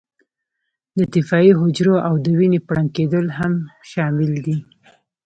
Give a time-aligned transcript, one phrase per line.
[0.97, 3.53] د دفاعي حجرو او د وینې پړن کېدل هم
[3.91, 4.57] شامل دي.